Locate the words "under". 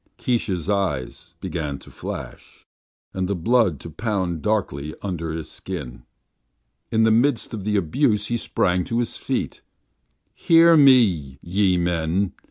5.03-5.31